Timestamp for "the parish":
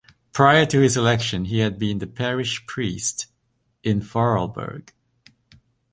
1.99-2.65